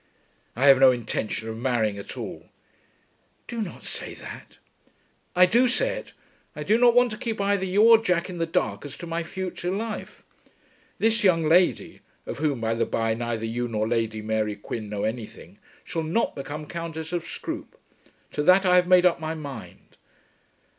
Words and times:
"I 0.55 0.65
have 0.65 0.79
no 0.79 0.89
intention 0.91 1.47
of 1.47 1.57
marrying 1.59 1.99
at 1.99 2.17
all." 2.17 2.49
"Do 3.47 3.61
not 3.61 3.83
say 3.83 4.15
that." 4.15 4.57
"I 5.35 5.45
do 5.45 5.67
say 5.67 5.89
it. 5.89 6.13
I 6.55 6.63
do 6.63 6.79
not 6.79 6.95
want 6.95 7.11
to 7.11 7.19
keep 7.19 7.39
either 7.39 7.65
you 7.65 7.83
or 7.83 7.99
Jack 7.99 8.27
in 8.27 8.39
the 8.39 8.47
dark 8.47 8.83
as 8.83 8.97
to 8.97 9.05
my 9.05 9.21
future 9.21 9.69
life. 9.69 10.23
This 10.97 11.23
young 11.23 11.47
lady, 11.47 11.99
of 12.25 12.39
whom, 12.39 12.59
by 12.61 12.73
the 12.73 12.87
by, 12.87 13.13
neither 13.13 13.45
you 13.45 13.67
nor 13.67 13.87
Lady 13.87 14.23
Mary 14.23 14.55
Quin 14.55 14.89
know 14.89 15.03
anything, 15.03 15.59
shall 15.83 16.01
not 16.01 16.35
become 16.35 16.65
Countess 16.65 17.13
of 17.13 17.23
Scroope. 17.23 17.77
To 18.31 18.41
that 18.41 18.65
I 18.65 18.77
have 18.77 18.87
made 18.87 19.05
up 19.05 19.19
my 19.19 19.35
mind." 19.35 19.97